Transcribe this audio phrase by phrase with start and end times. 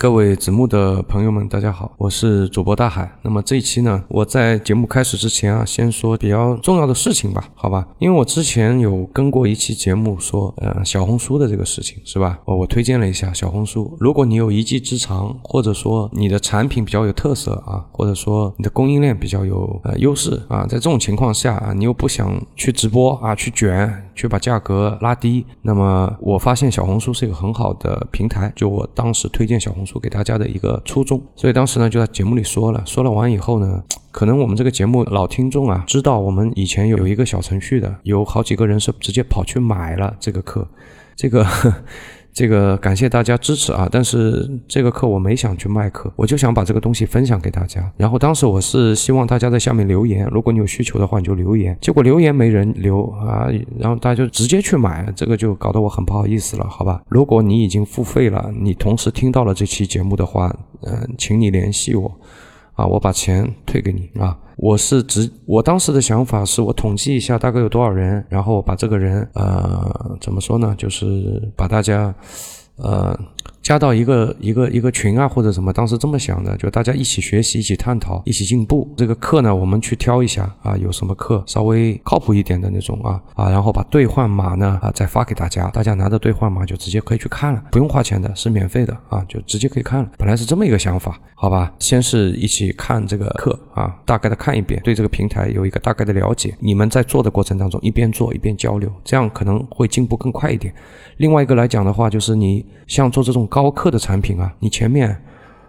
[0.00, 3.18] 各位子木的朋友们，大家好，我是主播大海。
[3.20, 7.86] 那么这一期呢，我在节目开始之前啊，先说比较重要的事情吧，好吧？
[7.98, 12.38] 因为我之前有跟过一期节目说，呃，小红书的这个事情是吧？
[12.46, 29.90] 我我推荐了一下小红书，如果你有一技之长，或者说你的产品比较有特色啊，或者说你的供应链比较有呃优势啊，在这种情况下啊，你又不想去直播啊，去卷，去把价格拉低，那么我发现小红书是一个很好的平台，就我当时推荐小红书。
[30.00, 40.66] 给大家的一个初衷，所以当时呢就在节目里说了，说了完以后呢，可能我们这个节目老听众啊知道，我们以前有一个小程序的，有好几个人是直接跑去买了这个课，
[41.14, 41.46] 这个。
[42.32, 43.88] 这个感谢大家支持啊！
[43.90, 47.92] 但是这个课我没想去卖课，我就想把这个东西分享给大家。
[47.96, 51.76] 然后当时我是希望大家在下面留言，如果你有需求的话你就留言。
[51.80, 53.48] 结果留言没人留啊，
[53.78, 57.02] 然后大家就直接去买，这个就搞得我很不好意思了，好吧？
[57.08, 62.10] 如果你已经付费了，你同时听到了这期节目的话，嗯，请你联系我。
[62.80, 64.34] 啊，我把钱退给你啊！
[64.56, 70.74] 我是直，我当时的想法是我统计一下大概有多少人，然后把这个人，呃，怎么说呢？
[70.78, 72.14] 就是把大家，
[72.76, 73.18] 呃。
[73.70, 78.92] 加到一个一个一个群啊，或者什么，当时这么想的，就大家一起学习，一起探讨，一起进步。
[78.96, 90.10] 这个课呢，我们去挑一下啊，有什么课稍微靠谱一点的那种啊啊，然后把兑换码呢啊再发给大家，大家拿着兑换码就直接可以去看了，不用花钱的，是免费的啊，就直接可以看了。
[90.18, 96.52] 本来是这么一个想法，好吧，先是一起看这个课啊，大概的看一遍，对这个平台有一个大概的了解。
[96.58, 100.74] 你们在做的过程当中，一边做一边交流，这样可能会进步更快一点。
[101.18, 105.20] 另外一个来讲的话，就是你像做这种高课的产品啊，你前面，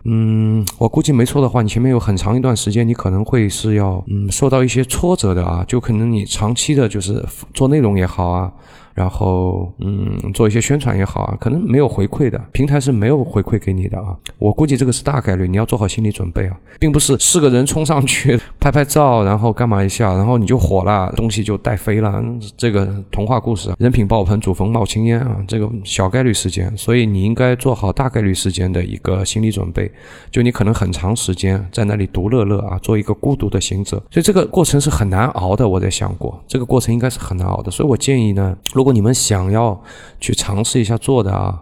[0.03, 7.25] 嗯，我估计没错的话，你前面有很长一段时间，你可能会是要，嗯，受到一些挫折的啊，就可能你长期的就是
[7.55, 8.51] 做内容也好啊。
[8.93, 14.13] 然后，嗯，做一些宣传也好啊，可能没有回馈的平台是没有回馈给你的啊。
[14.37, 22.23] 我估计这个是大概率，你要做好心理准备啊，并不是是个人冲上去拍拍照，然后干嘛一下，然后你就火了，东西就带飞了。
[22.55, 26.71] 这个童话故事，人品爆棚，祖坟冒青烟啊，这个小概率事件。
[26.77, 29.91] 所以你应该做好大概率事件的一个心理准备，
[30.29, 33.97] 就你可能很长时间在那里独乐乐啊，做一个孤独的行者。
[34.11, 35.67] 所以这个过程是很难熬的。
[35.67, 37.71] 我在想过，这个过程应该是很难熬的。
[37.71, 38.55] 所以我建议呢。
[38.75, 39.81] 如果你们想要
[40.19, 41.59] 去尝试一下做的啊，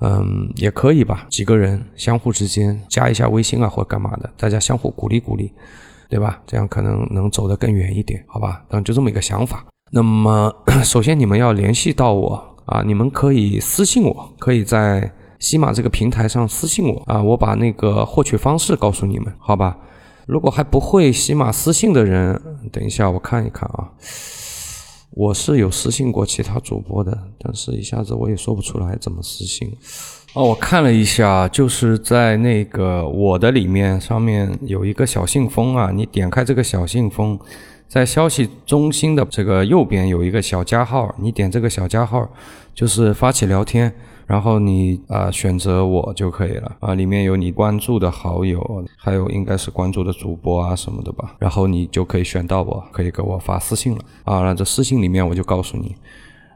[0.00, 1.26] 嗯，也可以吧。
[1.30, 5.52] 几个人相互之间加一下微信啊，或干嘛的，大家相互鼓励鼓励，
[6.10, 6.42] 对吧？
[6.46, 8.64] 这样可能能走得更远一点，好吧？
[8.70, 9.64] 嗯，就这么一个想法。
[9.92, 10.52] 那么，
[10.84, 19.78] 首先你们要联系到我啊，你们可以私信我，可以在西马这个平台上私信我啊，我把那个获取方式告诉你们，好吧？
[20.26, 22.40] 如果还不会西马私信的人，
[22.70, 23.90] 等一下我看一看啊。
[25.12, 29.68] 我是有私信过其他主播的，但是一下子我也说不出来怎么私信。
[30.32, 37.36] 哦，我看了一下，就是在那个我的里面上面有一个小信封啊，你点开这个小信封，
[37.88, 42.28] 在消息中心的这个右边有一个小加号，你点这个小加号，
[42.72, 43.92] 就是发起聊天。
[44.28, 51.34] 然后你啊选择我就可以了啊，里面有你关注的好友，还有应该是关注的主播啊什么的吧。
[51.40, 54.42] 然后你就可以选到我，可以给我发私信了啊。
[54.42, 55.96] 那这私信里面我就告诉你，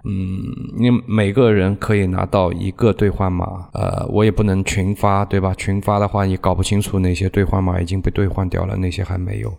[0.07, 5.55] 嗯，你每个人可以拿到一个兑换码，呃，我也不能群发，对吧？
[5.55, 9.51] 群发的话你搞不清楚哪些兑换码已经被兑换掉了，哪些还没有，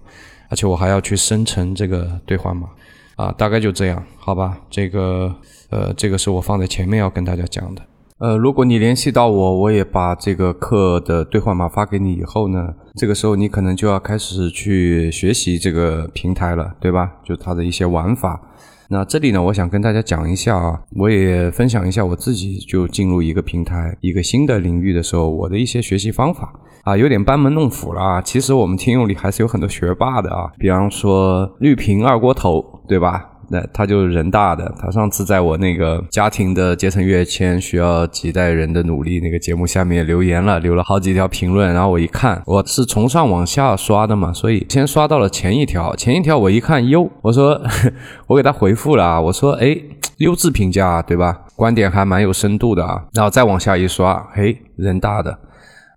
[0.50, 2.69] 而且我还要去生成这个兑换码
[3.16, 3.33] 啊。
[3.35, 4.56] 大概就这样，好吧？
[4.69, 5.35] 这个
[5.72, 7.81] 呃，这个是我放在前面要跟大家讲的。
[8.19, 17.13] 呃，如果你联系到我，我也把这个课的兑换码发给你以后呢，这个时候你可能就要开始去学习这个平台了，对吧？
[17.25, 18.39] 就它的一些玩法。
[18.88, 26.53] 那这里呢，我想跟大家讲一下啊，我也分享一下我自己就进入一个平台、一个新的领域的时候，我的一些学习方法
[26.84, 28.22] 啊，有点班门弄斧了啊。
[28.22, 33.31] 其实我们听友里还是有很多学霸的啊，比方说绿屏二锅头，对吧？
[33.50, 47.62] 那他就是人大的，他上次在我那个家庭的阶层跃迁需要几代人的努力那个节目下面留言了，留了好几条评论，然后我一看，我是从上往下刷的嘛，所以先刷到了前一条，前一条我一看哟，我说
[48.27, 49.77] 我给他回复了啊，我说哎，
[50.18, 51.41] 优质评价对吧？
[51.56, 55.38] 观点还蛮有深度的啊，然后再往下一刷，嘿，人大的。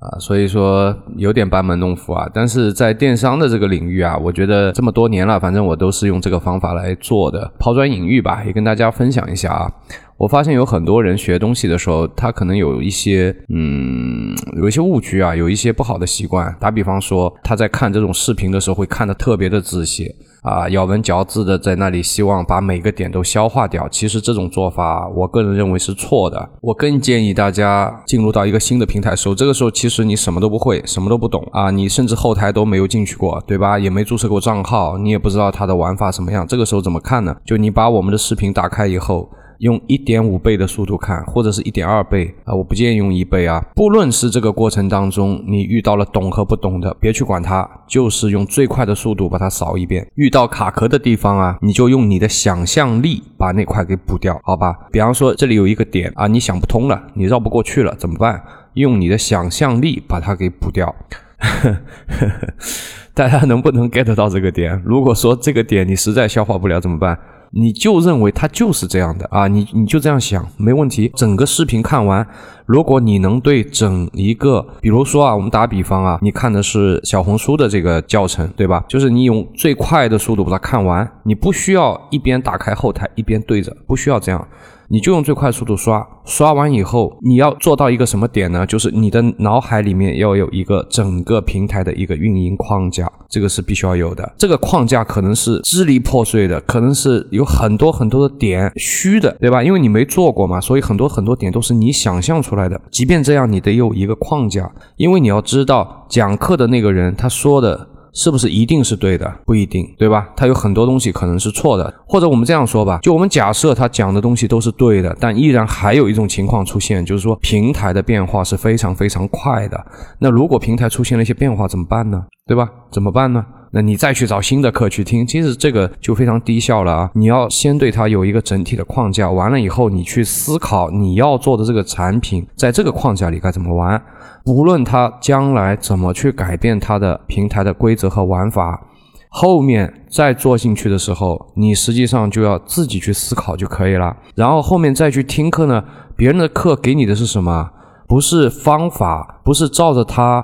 [0.00, 9.70] 啊，所以说有点班门弄斧啊，但是在电商的这个领域啊，我觉得这么多年了，反正我都是用这个方法来做的，抛砖引玉吧，也跟大家分享一下啊。
[10.16, 16.54] 我发现有很多人学东西的时候，他可能有一些嗯，有一些误区啊，有一些不好的习惯。
[16.60, 20.14] 打比方说，他在看这种视频的时候，会看得特别的仔细。
[20.48, 23.88] 啊，咬文嚼字的在那里希望把每个点都消化掉。
[23.88, 26.48] 其实这种做法，我个人认为是错的。
[26.62, 33.78] 我更建议大家进入到一个新的平台时候，这个时候其实你什么都不会，什么都不懂啊，你甚至后台都没有进去过，对吧？
[33.78, 36.46] 也没注册过账号，你也不知道它的玩法什么样。
[36.46, 37.36] 这个时候怎么看呢？
[37.44, 39.28] 就你把我们的视频打开以后。
[39.58, 43.64] 用一点五倍的速度看，或者是一点二倍啊，我不建议用一倍啊。
[43.74, 50.06] 不论是这个过程当中你遇到了懂和不懂的，别去管它，就是用最快的速度把它扫一遍。
[50.14, 54.74] 遇到卡壳的地方啊，你就用你的想象力把那块给补掉，好吧？
[54.92, 58.42] 比方说这里有一个点啊，你想不通了，你绕不过去了，怎么办？
[58.74, 60.94] 用你的想象力把它给补掉。
[63.12, 64.80] 大家能不能 get 到这个点？
[64.84, 67.18] 如果说这个点你实在消化不了怎么办？
[67.50, 69.48] 你就认为它就是这样的啊？
[69.48, 71.10] 你你就这样想没问题。
[71.14, 72.26] 整个视频看完，
[72.66, 78.84] 如果你能对整一个，比如说啊，我们打比方啊，你看的是小红书的这个教程，对吧？
[78.88, 84.46] 就是你用最快的速度把它看完，你不需要一边打开后台一边对着，不需要这样。
[84.90, 88.66] 你就用最快速度刷，刷完以后，你要做到一个什么点呢？
[88.66, 94.32] 就是你的脑海里面要有一个整个平台的一个运营框架，这个是必须要有的。
[94.38, 99.62] 这个框架可能是支离破碎的，可能是有很多很多的点虚的，对吧？
[99.62, 102.80] 因为你没做过嘛，所以很多很多点都是你想象出来的。
[102.90, 107.88] 即便这样，你得有一个框架，因为你要知道讲课的那个人他说的。
[108.18, 109.32] 是不是一定是对的？
[109.46, 110.28] 不一定，对吧？
[110.36, 119.86] 它有很多东西可能是错的，或者我们这样说吧，就我们假设他讲的东西都是对的，但依然还有一种情况出现，就是说平台的变化是非常非常快的。
[120.18, 122.24] 那如果平台出现了一些变化怎么办呢？
[122.44, 122.68] 对吧？
[122.90, 123.44] 怎么办呢？
[123.70, 127.10] 那你再去找新的课去听，其实这个就非常低效了啊！
[127.14, 134.02] 你要先对它有一个整体的框架，完了以后你去思考你要做的这个产品在这个框架里该怎么玩。
[134.46, 138.80] 无论它将来怎么去改变它的平台的规则和玩法，
[139.28, 144.16] 后面再做进去的时候，你实际上就要自己去思考就可以了。
[144.34, 145.84] 然后后面再去听课呢，
[146.16, 147.68] 别人的课给你的是什么？
[148.06, 150.42] 不是方法，不是照着它。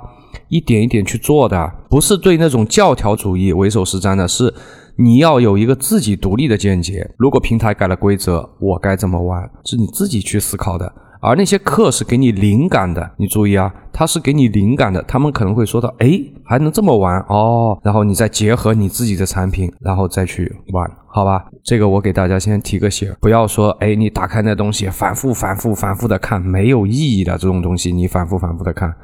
[0.49, 4.53] 一点一点去做的，不是对那种教条主义唯手是瞻的，是
[4.97, 7.11] 你要有一个自己独立的见解。
[7.19, 9.51] 如果平台改了规则，我该怎么玩？
[9.65, 10.93] 是你自己去思考的。
[11.27, 15.03] 而那些课是给你灵感的，你注意啊，它是给你灵感的。
[15.05, 21.47] 他们可能会说到，哎，还能这么玩哦，然后你再结合你自己的产品，然后再去玩，好吧？
[21.65, 28.95] 这个我给大家先提个醒，不要说，哎，你打开那东西，反复、反复、反复的看，没有意义的这种东西，你反复、反复的看。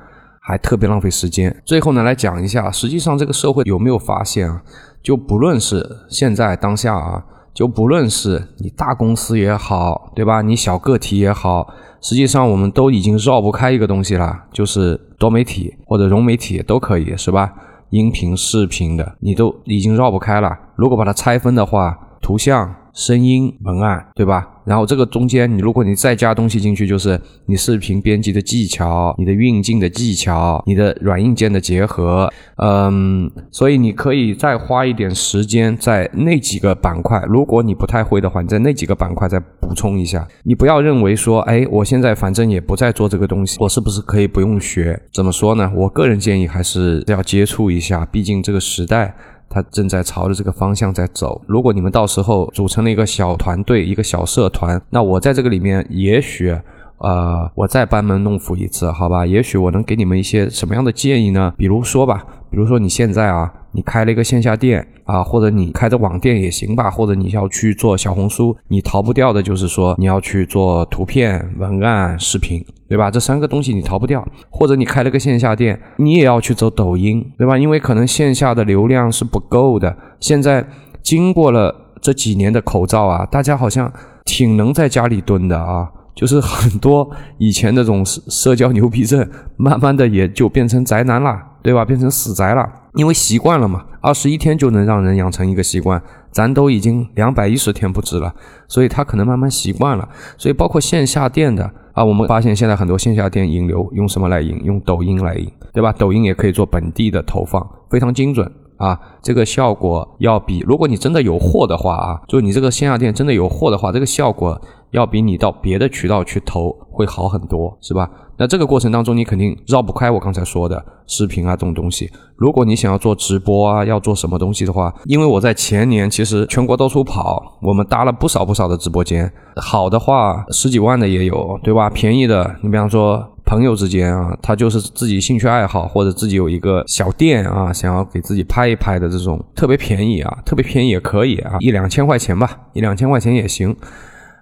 [0.41, 1.55] 还特别浪费时间。
[1.65, 4.63] 最后呢，来讲一下，实际上这个社会有没有发现啊？
[5.03, 10.43] 就不论是现在当下啊，就不论是你大公司也好，对吧？
[10.43, 17.53] 你小个体也好，实际上我们都已经绕不开一个东西了，就是多媒体或者融媒体都可以，是吧？
[17.91, 20.57] 音频、视频的，你都已经绕不开了。
[20.77, 22.77] 如果把它拆分的话，图像。
[22.95, 24.47] 声音、文案，对吧？
[24.65, 32.31] 然后这个中间，你如果你再加东西进去，就是你视频编辑的技巧、你的运镜的技巧、你的软硬件的结合，
[32.63, 37.21] 嗯，所以你可以再花一点时间在那几个板块。
[37.29, 40.27] 如果你不太会的话，你在那几个板块再补充一下。
[40.45, 45.01] 你不要认为说，哎，我现在反正也不再做这个东西，我是不是可以不用学？
[45.13, 45.73] 怎么说呢？
[45.75, 49.17] 我个人建议还是要接触一下，毕竟这个时代。
[49.50, 51.43] 他正在朝着这个方向在走。
[51.47, 56.56] 如果你们到时候组成了一个小团队、一个小社团，那我在这个里面，也许，
[56.99, 59.26] 呃，我再班门弄斧一次，好吧？
[59.26, 61.52] 也许我能给你们一些什么样的建议呢？
[61.56, 63.53] 比如说吧，比如说你现在啊。
[63.73, 73.09] 你开了一个线下店啊，或者你开着网店也行吧，或者你要去做小红书，你逃不掉的就是说你要去做图片、文案、视频，对吧？
[73.09, 74.27] 这三个东西你逃不掉。
[74.51, 77.57] 或者你开了个线下店，你也要去走抖音，对吧？
[77.57, 79.97] 因为可能线下的流量是不够的。
[80.19, 80.67] 现在
[81.01, 83.93] 经过了这几年的口罩啊，大家好像
[84.25, 91.84] 挺能在家里蹲的啊，就是很多以前那种社社交牛逼症，慢慢的也就变成宅男了，对吧？
[91.84, 92.69] 变成死宅了。
[92.94, 96.02] 因为习惯了嘛，二十一天就能让人养成一个习惯，
[96.32, 98.34] 咱都已经两百一十天不止了，
[98.67, 100.08] 所以他可能慢慢习惯了。
[100.36, 104.60] 所以包括线下店的啊，我们发现现在很多线下店引流用什么来引？
[104.64, 105.93] 用抖音来引，对吧？
[105.93, 114.60] 抖音也可以做本地的投放，非常精准啊，这个效果要比如果你真的有货的话啊，就你这个线下店真的有货的话，这个效果
[114.91, 118.11] 要比你到别的渠道去投会好很多，是吧？
[118.37, 122.11] 那这个过程当中，你肯定绕不开我刚才说的视频啊这种东西。
[122.37, 131.91] 如果你想要做直播啊，要做什么东西的话，因为我在前年其实全国到处跑，我们搭了不少不少的直播间，好的话十几万的也有，对吧？
[131.91, 133.27] 便宜的，你比方说。
[133.47, 143.75] 朋友之间啊，他就是自己兴趣爱好或者自己有一个小店啊，想要给自己拍一拍的这种特别便宜啊，特别便宜也可以啊，一两千块钱吧，一两千块钱也行。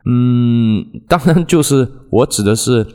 [0.04, 2.86] 嗯，当然就是我指的是，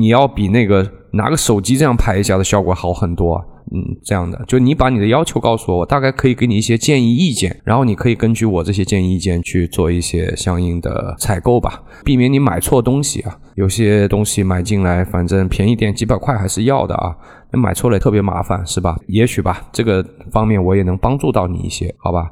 [0.00, 3.44] 你要比那个拿个手机这样拍一下的效果好很多。
[3.72, 13.36] 嗯，这样的，就你把你的要求告诉我，我大概可以给你一些建议意见，然后你可以根据我这些建议意见去做一些相应的采购吧，避免你买错东西啊。
[13.56, 17.16] 有些东西买进来，反正便宜点几百块还是要的啊，
[17.50, 18.96] 那买错了也特别麻烦，是吧？
[19.08, 22.30] 也许吧，这个方面我也能帮助到你一些，好吧？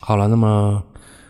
[0.00, 0.82] 好了，那么。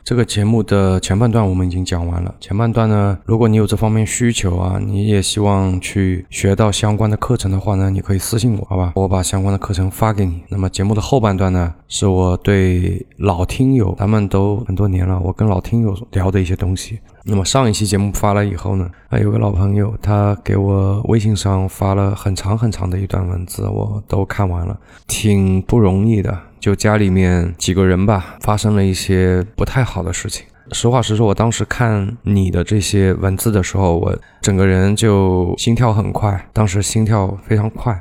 [0.05, 2.35] 这个节目的前半段我们已经讲完了。
[2.41, 8.93] 前半段呢，如果你有这方面需求啊，你也希望去学到相关的课程的话呢，你可以私信我，好吧？
[8.97, 10.43] 我把相关的课程发给你。
[10.49, 16.99] 那么节目的后半段呢，是我对老听友，咱们都很多年了，我跟老听友聊的一些东西。
[17.25, 26.37] 那么上一期节目发了以后呢，还有个老朋友，他给我微信上发了很长很长的一段文字，我都看完了，挺不容易的。
[26.59, 30.47] 就家里面几个人吧，发生了一些不太好的事情。
[30.71, 38.01] 实话实说，我当时看你的这些文字的时候，我整个人就心跳很快，当时心跳非常快。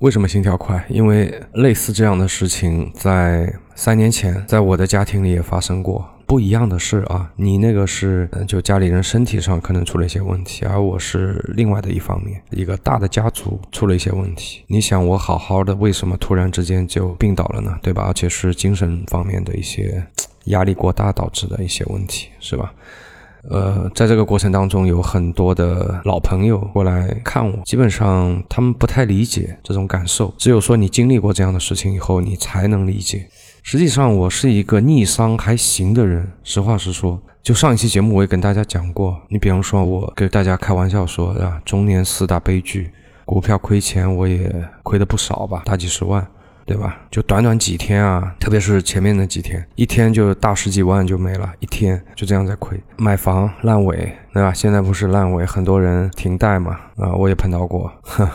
[0.00, 0.84] 为什么心跳快？
[0.88, 6.04] 因为类似这样的事情在三年前在我的家庭里也发生过。
[6.30, 14.62] 不一样的是啊，你那个是就家里人身体上可能出了一些问题，而我是另外的一方面，一个大的家族出了一些问题。
[14.68, 17.76] 你想我好好的，为什么突然之间就病倒了呢？
[17.82, 18.04] 对吧？
[18.06, 20.06] 而且是精神方面的一些
[20.44, 22.72] 压力过大导致的一些问题，是吧？
[23.50, 33.26] 呃，在这个过程当中，有很多的老朋友过来看我，基本上他们不太理解这种感受，只有说你经历过这样的事情以后，你才能理解。
[33.62, 36.26] 实际上，我是一个逆商还行的人。
[36.42, 39.20] 实话实说，就上一期节目我也跟大家讲过。
[39.28, 42.90] 你比方说，我给大家开玩笑说啊，中年四大悲剧，
[43.24, 44.52] 股票亏钱我也
[44.82, 46.26] 亏的不少吧，大几十万，
[46.64, 46.98] 对吧？
[47.10, 52.80] 就短短几天啊，特别是前面那几天，一天就大十几万就没了，一天就这样在亏。
[52.96, 54.52] 买房烂尾，对吧？
[54.54, 58.26] 现在不是烂尾，很多人停贷嘛，啊，我也碰到过，哼。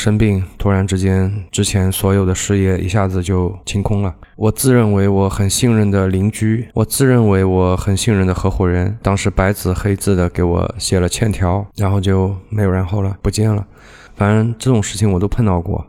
[0.00, 4.14] 生病，突然之间，之前所有的事业一下子就清空了。
[4.34, 13.66] 我自认为我很信任的邻居，我自认为我很信任的合伙人，当时白纸黑字的给我写了欠条，然后就没有然后了，不见了。
[14.16, 15.86] 反正这种事情我都碰到过，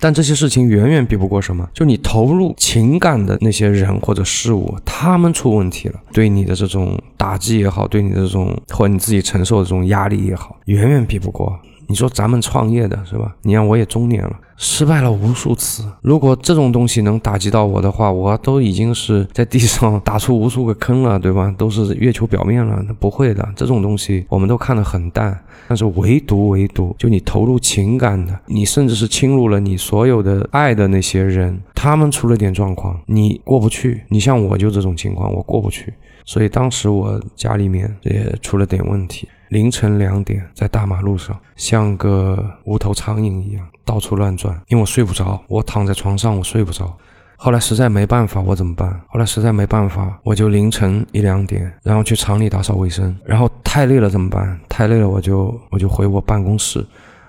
[0.00, 11.56] 但这些事情远远比不过什么，就你投入情感的那些人或者事物，他们出问题了，对你的这种打击也好，对你的这种或你自己承受的这种压力也好，远远比不过。
[11.86, 13.34] 你说咱们创业的是吧？
[13.42, 15.84] 你看我也中年了，失败了无数次。
[16.02, 21.54] 如果这种东西能打击到我的话，我都已经是在地上打出无数个坑了，对吧？
[21.56, 22.82] 都是月球表面了。
[22.86, 25.38] 那不会的，这种东西我们都看得很淡。
[25.68, 34.02] 但是唯独唯独，就你投入情感的，你甚至是侵入了你所有的爱的那些人，他们出了点状况，你过不去。
[34.08, 35.92] 你像我就这种情况，我过不去。
[36.24, 39.28] 所以当时我家里面也出了点问题。
[39.48, 46.96] 凌晨两点，在大马路上，像个无头苍蝇一样到处乱转，因为我睡不着，我躺在床上，我睡不着。
[47.38, 48.98] 后来实在没办法，我怎么办？
[49.08, 53.14] 后来实在没办法，我就凌晨一两点，然后去厂里打扫卫生。
[53.26, 54.58] 然后太累了怎么办？
[54.68, 56.84] 太累了，我就我就回我办公室。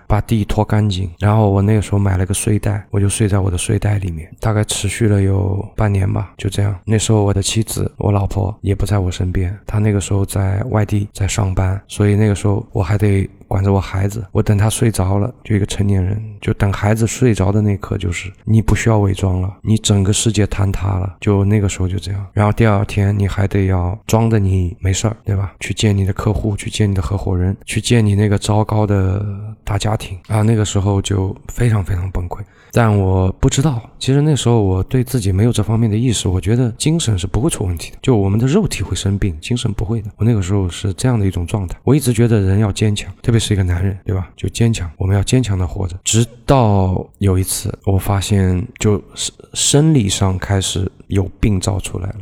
[0.07, 6.73] 把地拖干净，然后我那个时候买了个睡袋，我就睡在我的睡袋里面，大概持续了有半年吧，就这样。
[6.85, 13.29] 那时候我的妻子，我老婆也不在我身边，她那个时候在外地在上班，所以那个时候我还得。
[13.47, 22.25] 管着我孩子，我等他睡着了，就一个成年人，就等孩子睡着的那刻，就是你不需要伪装了，你整个世界坍塌了，就那个时候就这样。
[22.33, 25.53] 然后第二天你还得要装着你没事儿，对吧？
[25.59, 29.25] 去见你的客户，去见你的合伙人，去见你那个糟糕的
[29.63, 32.39] 大家庭啊，那个时候就非常非常崩溃。
[32.77, 40.12] 但我不知道，其实那时候我对自己没有这方面的意识，我觉得精神是不会出问题的，就我们的肉体会生病，精神不会的。
[40.15, 44.29] 我那个时候是这样的一种状态，我一直觉得人要坚强，特别是一个男人，对吧？
[44.36, 45.98] 就坚强，我们要坚强的活着。
[46.03, 52.19] 直到有一次，我发现就生生理上开始有病灶出来了，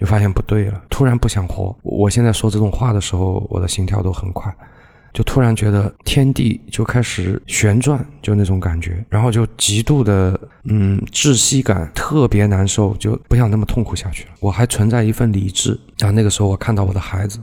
[0.00, 1.72] 就发现不对了，突然不想活。
[1.84, 4.52] 我现在说这种话的时候，我的心跳都很快。
[5.16, 14.30] 就突然觉得天地就开始旋转，就那种感觉，然后就极度的嗯窒息感，特别难受，就不想那么痛苦下去了。
[14.40, 17.38] 我还存在一份理智，然后那个时候我看到我的孩子，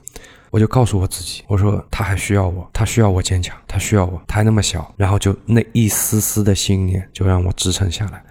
[0.51, 8.23] 我就告诉我自己，我说他还需要我，他需要我坚强，他需要我，他还那么小，然后就那一丝丝的信念就让我支撑下来。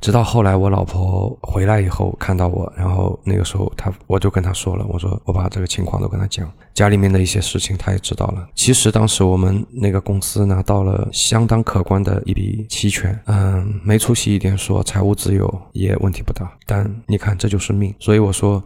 [0.00, 8.46] 直到后来我老婆回来以后看到我，然后那个时候她我就跟她说了，我说我把这个情况都跟她讲，家里面的一些事情她也知道了。
[8.54, 16.50] 其实当时我们那个公司拿到了相当可观的一笔期权，嗯，没出息一点说财务自由也问题不大。
[16.66, 18.62] 但你看这就是命，所以我说，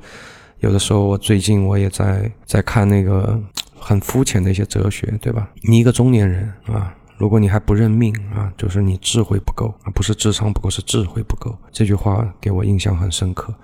[0.58, 3.40] 有的时候我最近我也在在看那个
[3.78, 5.48] 很肤浅的一些哲学，对吧？
[5.62, 6.94] 你一个中年人啊。
[7.20, 11.54] 如果你还不认命啊，就是你智慧不够啊，不是智商不够，是智慧不够。
[11.70, 13.54] 这句话给我印象很深刻。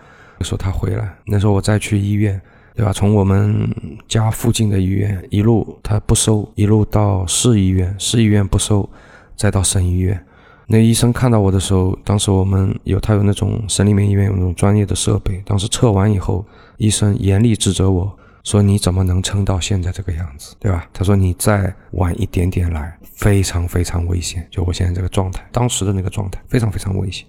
[0.42, 2.38] 说他回来，那时候我再去医院，
[2.74, 2.92] 对吧？
[2.92, 3.74] 从我们
[4.06, 8.86] 家附近的医院一路他不收，一路到市医院，市医院不收，
[9.34, 10.22] 再到省医院。
[10.66, 16.44] 那医生看到我的时候，当时我们有他有那种省里面医院有那种专业的设备，当时测完以后，
[16.76, 18.14] 医生严厉指责我。
[18.46, 20.86] 说你怎么能撑到现在这个样子，对吧？
[20.92, 24.46] 他说你再晚一点点来，非常非常危险。
[24.52, 27.26] 就我现在这个状态，当时的那个状态非常非常危险。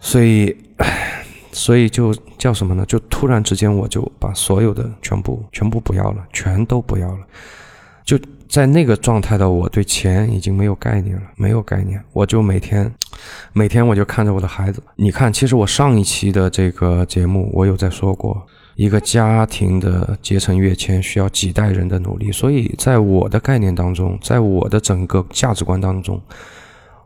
[0.00, 0.56] 所以，
[1.52, 2.84] 所以就叫什么呢？
[2.86, 7.20] 就突然之间我就把所有的全部全部不要了，全都不要了。
[8.04, 12.02] 就在那个状态的我，对钱已经没有概念了，没有概念。
[12.12, 12.92] 我就每天
[13.52, 14.82] 每天我就看着我的孩子。
[14.96, 18.44] 你看，其实我上一期的这个节目，我有在说过。
[18.76, 26.20] 一个家庭的阶层跃迁需要几代人的努力，所以在我的概念当中，在我的整个价值观当中，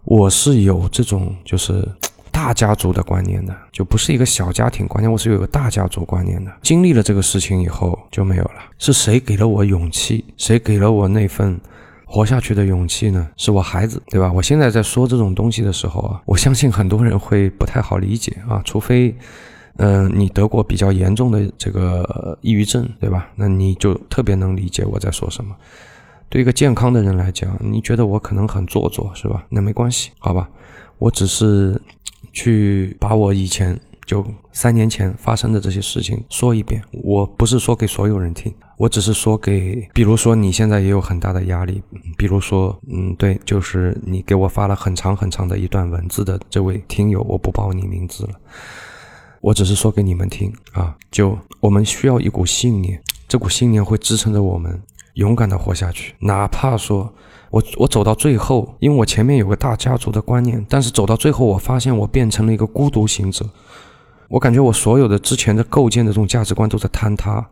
[0.05, 1.87] 我是有这种就是
[2.33, 6.51] 大家族的观念的，就不是一个小家庭观念，我是有个大家族观念的。
[6.63, 8.63] 经历了这个事情以后就没有了。
[8.79, 10.25] 是谁给了我勇气？
[10.39, 11.61] 谁给了我那份
[12.07, 13.29] 活下去的勇气呢？
[13.37, 14.33] 是我孩子，对吧？
[14.33, 19.15] 我现在在说这种东西的时候啊，我相信很多人会不太好理解啊，除非。
[19.79, 23.29] 嗯，你得过比较严重的这个抑郁症，对吧？
[23.37, 25.57] 那你就特别能理解我在说什么。
[26.29, 29.47] 对一个健康的人来讲，你觉得我可能很做作，是吧？
[29.49, 30.49] 那没关系，好吧？
[30.99, 31.81] 我只是
[32.33, 36.83] 去把我以前就三年前发生的这些事情说一遍。
[36.91, 41.81] 我不是说给所有人听，我只是说给，比如说你现在也有很大的压力，
[42.17, 48.31] 比如说，嗯，对，就是你给我发了很长很长的一段文字的这位听友，我不报你名字了。
[49.41, 54.83] 我只是说给你们听啊，就我们需要一股信念，这股信念会支撑着我们
[55.15, 56.15] 勇敢的活下去。
[56.21, 57.13] 哪怕说
[57.51, 63.49] 我我走到最后，因为我前面有个大家族的观念，但是走到最后，我发现我变成了一个孤独行者。
[64.29, 67.49] 我感觉我所有的之前的构建的这种价值观都在坍塌。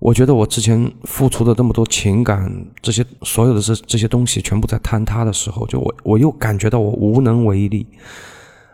[0.00, 2.50] 我觉得我之前付出的那么多情感，
[2.80, 7.86] 这些所有的这这些东西全部在坍塌的时候，就我我又感觉到我无能为力。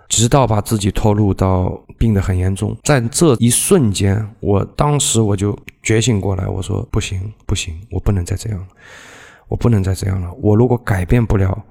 [0.08, 8.66] 直到把自己拖入到病得很严重，在这一瞬间，我当时我就觉醒过来，我说不行不行，我不能再这样了，
[9.48, 11.64] 我不能再这样了，我如果改变不了。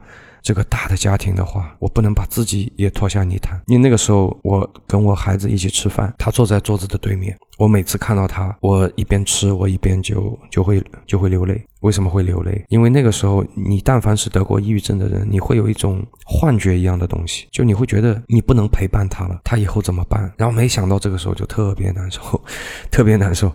[0.43, 3.59] 这个大的家庭的话，我不能把自己也拖下泥潭。
[3.67, 7.35] 因为那个时候，我跟我孩子一起吃饭，他坐在桌子的对面。
[7.57, 11.63] 我每次看到他，我一边吃，我一边就就会就会流泪。
[11.79, 12.63] 为什么会流泪？
[12.67, 20.33] 因为那个时候，你但凡是得过抑郁症的人，你会有一种幻觉一样的东西，就你会觉得你不能陪伴他了，他以后怎么办？
[20.37, 22.21] 然后没想到这个时候就特别难受，
[22.91, 23.49] 特别难受，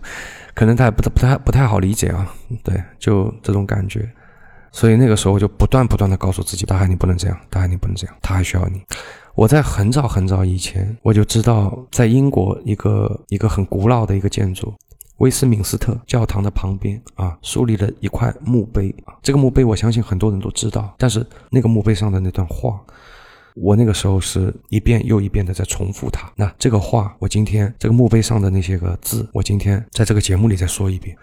[0.55, 2.27] 可能他也不太不太不太好理解啊。
[2.63, 4.09] 对，就这种感觉。
[4.71, 8.81] 所以那个时候我就不断不断的告诉自己，大海你不能这样，大海你不能这样，他还需要你。
[9.35, 14.73] 我在很早很早以前我就知道，在英国一个一个很古老的一个建筑，
[15.17, 19.15] 威斯敏斯特教堂的旁边啊，树立了一块墓碑啊。
[19.21, 22.81] 这个墓碑我相信很多人都知道，但是那个墓碑上的那段话，
[23.55, 26.29] 我那个时候是一遍又一遍的在重复它。
[26.35, 31.15] 那这个话，我今天这个墓碑上的那些个字，我今天在这个节目里再说一遍。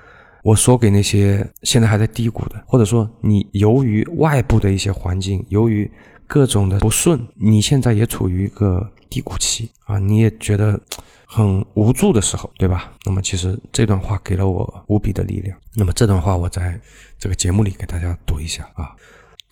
[0.47, 5.91] 我说给那些现在还在低谷的，或者说你由于外部的一些环境，由于
[6.25, 10.81] 各种的不顺，你现在也处于一个低谷期啊，你也觉得
[11.27, 12.93] 很无助的时候，对吧？
[13.05, 15.59] 那么其实这段话给了我无比的力量。
[15.75, 16.81] 那么这段话我在
[17.19, 18.95] 这个节目里给大家读一下啊。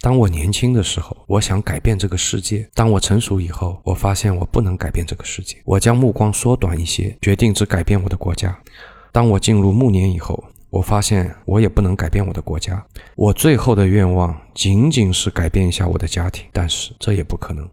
[0.01, 5.57] 当我年轻的时候，我想改变这个世界；当我成熟以后，我发现我不能改变这个世界。
[5.65, 8.57] 我将目光缩短一些，决定只改变我的国家。
[9.11, 10.45] 当我进入暮年以后。
[10.75, 12.85] 我发现我也不能改变我的国家，
[13.15, 17.65] 我最后的愿望仅仅是改变一下我的家庭，但是这也不可能。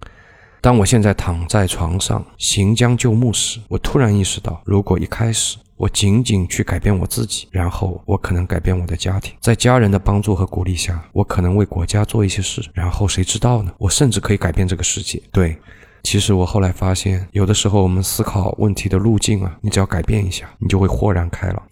[0.61, 13.71] 当我现在躺在床上行将就木时，我突然意识到，如果一开始我仅仅去改变我自己，然后我可能改变我的家庭，在家人的帮助和鼓励下，我可能为国家做一些事，然后谁知道呢？
[13.79, 15.19] 我甚至可以改变这个世界。
[15.31, 15.57] 对，
[16.03, 21.63] 其实我后来发现，有的时候我们思考问题的路径啊，你只要改变一下，你就会豁然开朗。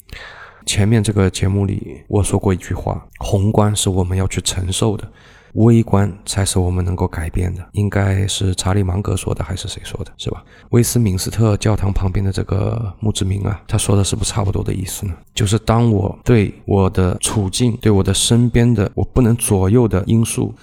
[0.69, 5.11] 前面这个节目里我说过一句话：宏观是我们要去承受的。
[5.55, 10.43] 微观才是我们能够改变的，应该是查理芒格说的还是谁说的，是吧？
[10.69, 15.13] 威斯敏斯特教堂旁边的这个墓志铭啊，他说的是不是差不多的意思呢？
[15.33, 20.53] 就是当我对我的处境、对我的身边的我不能左右的因素、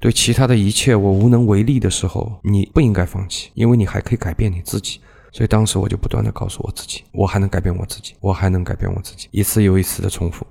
[0.00, 5.00] 对其他的一切我无能为力的时候，你不应该放弃，因为你还可以改变你自己。
[5.36, 10.46] 所以当时我就不断的告诉我自己，我还能改变我自己，我还能改变我自己，一次又一次的重复。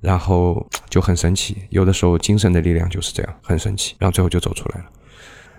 [0.00, 4.86] 然后 就很神奇，有的时候精神的力量就是这样，很神奇，然后最后就走出来了。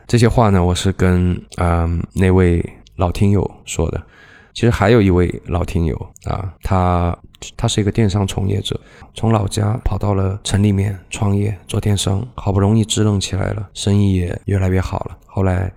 [0.08, 4.02] 这些话呢，我是跟嗯那位老听友说的。
[4.56, 7.16] 其实还有一位老听友啊，他
[7.56, 8.80] 他是一个电商从业者，
[9.14, 15.16] 从老家跑到了城里面创业做电商，好不容易支棱起来了，生意也越来越好了。
[15.28, 15.72] 后来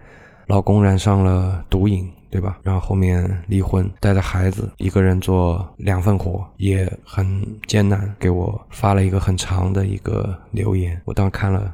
[0.47, 2.11] 老公染上了毒瘾。
[2.35, 2.59] 对吧？
[2.65, 8.13] 然后后面离婚，带着孩子一个人做两份活，也很艰难。
[8.19, 11.73] 给我发了一个很长的一个留言，我当时看了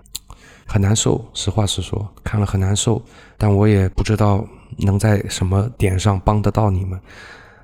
[0.66, 1.24] 很难受。
[1.32, 3.00] 实话实说，看了很难受，
[3.38, 4.46] 但我也不知道
[4.76, 7.00] 能在什么点上帮得到你们。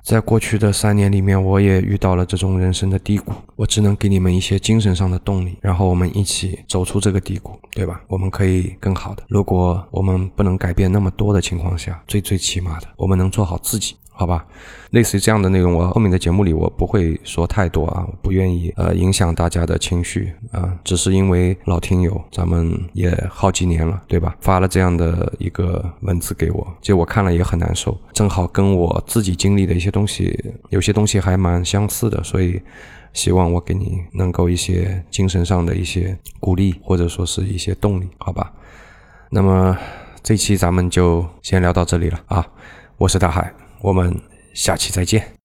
[0.07, 8.01] 在过去的三年里面，我也遇到了这种人生的低谷，我只能给你们一些精神上的动力，然后我们一起走出这个低谷，对吧？
[8.07, 9.23] 我们可以更好的。
[9.27, 13.97] 如果我们不能改变那么多的情况下，最最起码的，我们能做好自己。
[14.17, 14.43] 好吧，
[14.89, 24.35] 类似于这样的内容，我后面的节目里我不会说太多啊，我不愿意呃影响大家的情绪啊，只是因为老听友，咱们也好几年了，对吧？
[24.41, 30.35] 发了这样的一个文字给我，其实我看了也很难受，正好跟我自己经历的一些东西，
[30.69, 32.59] 有些东西还蛮相似的，所以
[33.13, 38.51] 希望我给你能够一些精神上的一些鼓励，或者说是一些动力，好吧？
[39.29, 39.77] 那么
[40.23, 42.43] 这期咱们就先聊到这里了啊，
[42.97, 43.53] 我是大海。
[43.81, 44.13] 我们
[44.53, 45.36] 下期再见。